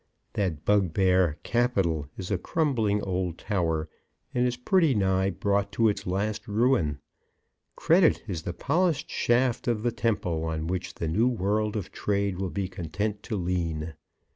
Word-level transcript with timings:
That 0.33 0.65
bugbear 0.65 1.37
Capital 1.43 2.09
is 2.17 2.31
a 2.31 2.39
crumbling 2.39 3.03
old 3.03 3.37
tower, 3.37 3.87
and 4.33 4.47
is 4.47 4.57
pretty 4.57 4.95
nigh 4.95 5.29
brought 5.29 5.71
to 5.73 5.89
its 5.89 6.07
last 6.07 6.47
ruin. 6.47 6.97
Credit 7.75 8.23
is 8.27 8.41
the 8.41 8.51
polished 8.53 9.11
shaft 9.11 9.67
of 9.67 9.83
the 9.83 9.91
temple 9.91 10.43
on 10.43 10.65
which 10.65 10.95
the 10.95 11.07
new 11.07 11.27
world 11.27 11.77
of 11.77 11.91
trade 11.91 12.39
will 12.39 12.49
be 12.49 12.67
content 12.67 13.21
to 13.21 13.35
lean. 13.35 13.93